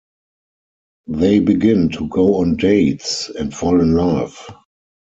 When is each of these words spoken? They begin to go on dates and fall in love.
They 1.05 1.39
begin 1.41 1.89
to 1.89 2.07
go 2.07 2.37
on 2.37 2.55
dates 2.55 3.29
and 3.29 3.53
fall 3.53 3.79
in 3.81 3.93
love. 3.93 4.43